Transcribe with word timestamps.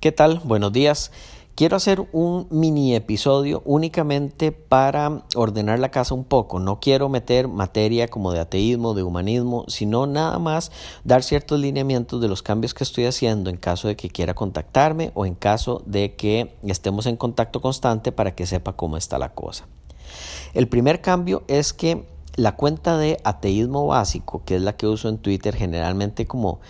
¿Qué 0.00 0.12
tal? 0.12 0.40
Buenos 0.44 0.72
días. 0.72 1.12
Quiero 1.54 1.76
hacer 1.76 2.08
un 2.12 2.46
mini 2.50 2.94
episodio 2.94 3.60
únicamente 3.66 4.50
para 4.50 5.24
ordenar 5.36 5.78
la 5.78 5.90
casa 5.90 6.14
un 6.14 6.24
poco. 6.24 6.58
No 6.58 6.80
quiero 6.80 7.10
meter 7.10 7.48
materia 7.48 8.08
como 8.08 8.32
de 8.32 8.40
ateísmo, 8.40 8.94
de 8.94 9.02
humanismo, 9.02 9.66
sino 9.68 10.06
nada 10.06 10.38
más 10.38 10.72
dar 11.04 11.22
ciertos 11.22 11.60
lineamientos 11.60 12.18
de 12.22 12.28
los 12.28 12.42
cambios 12.42 12.72
que 12.72 12.82
estoy 12.82 13.04
haciendo 13.04 13.50
en 13.50 13.58
caso 13.58 13.88
de 13.88 13.96
que 13.96 14.08
quiera 14.08 14.32
contactarme 14.32 15.10
o 15.12 15.26
en 15.26 15.34
caso 15.34 15.82
de 15.84 16.14
que 16.14 16.56
estemos 16.62 17.04
en 17.04 17.18
contacto 17.18 17.60
constante 17.60 18.10
para 18.10 18.34
que 18.34 18.46
sepa 18.46 18.72
cómo 18.72 18.96
está 18.96 19.18
la 19.18 19.34
cosa. 19.34 19.66
El 20.54 20.66
primer 20.66 21.02
cambio 21.02 21.42
es 21.46 21.74
que 21.74 22.06
la 22.36 22.56
cuenta 22.56 22.96
de 22.96 23.18
ateísmo 23.24 23.86
básico, 23.86 24.42
que 24.44 24.56
es 24.56 24.62
la 24.62 24.76
que 24.76 24.86
uso 24.86 25.08
en 25.08 25.18
Twitter 25.18 25.54
generalmente 25.54 26.26
como 26.26 26.60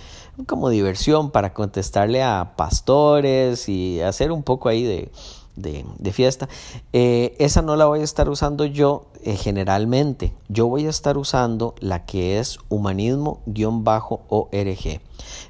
como 0.47 0.71
diversión 0.71 1.31
para 1.31 1.53
contestarle 1.53 2.23
a 2.23 2.55
pastores 2.57 3.69
y 3.69 4.01
hacer 4.01 4.33
un 4.33 4.43
poco 4.43 4.69
ahí 4.69 4.85
de, 4.85 5.11
de, 5.57 6.13
fiesta. 6.13 6.49
Eh, 6.93 7.37
esa 7.39 7.63
no 7.63 7.77
la 7.77 7.87
voy 7.87 8.01
a 8.01 8.05
estar 8.05 8.29
usando 8.29 8.65
yo 8.65 9.07
eh, 9.25 9.37
generalmente. 9.37 10.33
Yo 10.49 10.67
voy 10.67 10.87
a 10.87 10.91
estar 10.91 11.19
usando 11.19 11.75
la 11.81 12.05
que 12.07 12.39
es 12.39 12.59
humanismo-org. 12.69 13.41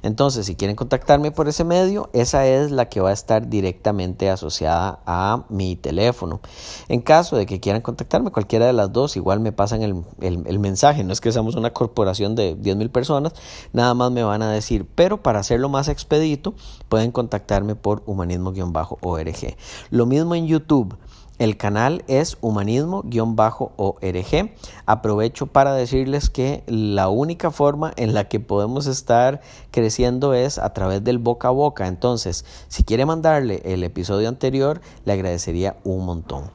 Entonces, 0.03 0.45
si 0.45 0.55
quieren 0.55 0.75
contactarme 0.75 1.31
por 1.31 1.47
ese 1.47 1.63
medio, 1.63 2.09
esa 2.13 2.45
es 2.45 2.71
la 2.71 2.89
que 2.89 2.99
va 2.99 3.09
a 3.11 3.13
estar 3.13 3.47
directamente 3.47 4.29
asociada 4.29 4.99
a 5.05 5.45
mi 5.49 5.75
teléfono. 5.75 6.41
En 6.89 7.01
caso 7.01 7.37
de 7.37 7.45
que 7.45 7.59
quieran 7.59 7.81
contactarme, 7.81 8.31
cualquiera 8.31 8.67
de 8.67 8.73
las 8.73 8.91
dos, 8.91 9.15
igual 9.15 9.39
me 9.39 9.51
pasan 9.51 9.81
el, 9.81 10.03
el 10.19 10.59
mensaje. 10.59 11.03
No 11.03 11.13
es 11.13 11.21
que 11.21 11.31
seamos 11.31 11.55
una 11.55 11.71
corporación 11.71 12.35
de 12.35 12.55
10 12.55 12.75
mil 12.75 12.89
personas, 12.89 13.33
nada 13.73 13.93
más 13.93 14.11
me 14.11 14.23
van 14.23 14.41
a 14.41 14.51
decir, 14.51 14.85
pero 14.95 15.21
para 15.21 15.39
hacerlo 15.39 15.69
más 15.69 15.87
expedito, 15.87 16.53
pueden 16.89 17.11
contactarme 17.11 17.75
por 17.75 18.03
humanismo-org. 18.05 19.55
Lo 19.89 20.05
mismo 20.05 20.35
en 20.35 20.47
YouTube. 20.47 20.97
El 21.41 21.57
canal 21.57 22.03
es 22.07 22.37
humanismo-org. 22.41 24.51
Aprovecho 24.85 25.47
para 25.47 25.73
decirles 25.73 26.29
que 26.29 26.63
la 26.67 27.09
única 27.09 27.49
forma 27.49 27.93
en 27.95 28.13
la 28.13 28.27
que 28.27 28.39
podemos 28.39 28.85
estar 28.85 29.41
creciendo 29.71 30.35
es 30.35 30.59
a 30.59 30.71
través 30.73 31.03
del 31.03 31.17
boca 31.17 31.47
a 31.47 31.51
boca. 31.51 31.87
Entonces, 31.87 32.45
si 32.67 32.83
quiere 32.83 33.07
mandarle 33.07 33.63
el 33.65 33.83
episodio 33.83 34.29
anterior, 34.29 34.81
le 35.03 35.13
agradecería 35.13 35.77
un 35.83 36.05
montón. 36.05 36.51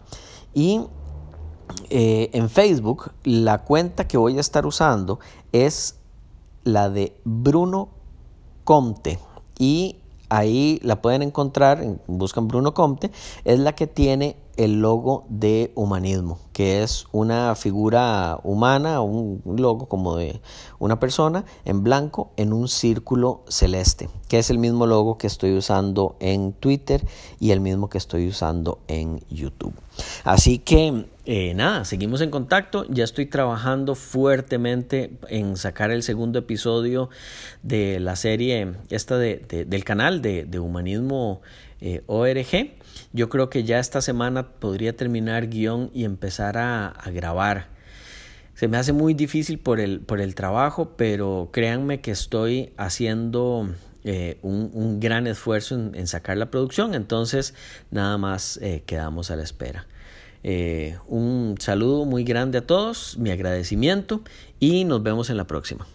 Y 0.54 0.82
eh, 1.90 2.30
en 2.32 2.48
Facebook, 2.48 3.10
la 3.24 3.64
cuenta 3.64 4.06
que 4.06 4.18
voy 4.18 4.38
a 4.38 4.40
estar 4.40 4.66
usando 4.66 5.18
es 5.50 5.96
la 6.62 6.90
de 6.90 7.20
Bruno 7.24 7.88
Comte. 8.62 9.18
Y 9.58 9.96
ahí 10.28 10.80
la 10.82 11.00
pueden 11.00 11.22
encontrar, 11.22 11.84
buscan 12.06 12.48
Bruno 12.48 12.74
Comte, 12.74 13.10
es 13.44 13.58
la 13.58 13.74
que 13.74 13.86
tiene 13.86 14.36
el 14.56 14.80
logo 14.80 15.24
de 15.28 15.70
humanismo, 15.74 16.38
que 16.52 16.82
es 16.82 17.06
una 17.12 17.54
figura 17.54 18.38
humana, 18.42 19.02
un 19.02 19.42
logo 19.44 19.86
como 19.86 20.16
de 20.16 20.40
una 20.78 20.98
persona 20.98 21.44
en 21.64 21.82
blanco 21.82 22.30
en 22.36 22.52
un 22.52 22.68
círculo 22.68 23.42
celeste, 23.48 24.08
que 24.28 24.38
es 24.38 24.50
el 24.50 24.58
mismo 24.58 24.86
logo 24.86 25.18
que 25.18 25.26
estoy 25.26 25.56
usando 25.56 26.16
en 26.20 26.52
Twitter 26.52 27.06
y 27.38 27.50
el 27.50 27.60
mismo 27.60 27.90
que 27.90 27.98
estoy 27.98 28.28
usando 28.28 28.78
en 28.88 29.20
YouTube. 29.30 29.74
Así 30.24 30.58
que 30.58 31.06
eh, 31.28 31.54
nada, 31.54 31.84
seguimos 31.84 32.20
en 32.20 32.30
contacto. 32.30 32.86
Ya 32.88 33.02
estoy 33.02 33.26
trabajando 33.26 33.96
fuertemente 33.96 35.10
en 35.28 35.56
sacar 35.56 35.90
el 35.90 36.04
segundo 36.04 36.38
episodio 36.38 37.10
de 37.64 37.98
la 37.98 38.14
serie 38.14 38.74
esta 38.90 39.18
de, 39.18 39.66
del 39.66 39.82
canal 39.82 40.22
de, 40.22 40.60
Humanismo 40.60 41.42
eh, 41.80 42.04
ORG. 42.06 42.76
Yo 43.12 43.28
creo 43.28 43.50
que 43.50 43.64
ya 43.64 43.80
esta 43.80 44.00
semana 44.02 44.50
podría 44.60 44.96
terminar 44.96 45.48
guion 45.48 45.90
y 45.92 46.04
empezar 46.04 46.58
a, 46.58 46.94
grabar. 47.12 47.70
Se 48.54 48.68
me 48.68 48.76
hace 48.76 48.92
muy 48.92 49.12
difícil 49.12 49.58
por 49.58 49.80
el, 49.80 49.98
por 50.00 50.20
el 50.20 50.36
trabajo, 50.36 50.94
pero 50.96 51.50
créanme 51.52 52.00
que 52.00 52.12
estoy 52.12 52.72
haciendo 52.76 53.68
eh, 54.04 54.38
un, 54.42 55.00
gran 55.00 55.26
esfuerzo 55.26 55.74
en, 55.74 56.06
sacar 56.06 56.36
la 56.36 56.52
producción, 56.52 56.94
entonces 56.94 57.52
nada 57.90 58.16
más 58.16 58.60
quedamos 58.86 59.32
a 59.32 59.36
la 59.36 59.42
espera. 59.42 59.86
Eh, 60.42 60.96
un 61.08 61.56
saludo 61.58 62.04
muy 62.04 62.24
grande 62.24 62.58
a 62.58 62.66
todos, 62.66 63.18
mi 63.18 63.30
agradecimiento 63.30 64.20
y 64.60 64.84
nos 64.84 65.02
vemos 65.02 65.30
en 65.30 65.36
la 65.36 65.46
próxima. 65.46 65.86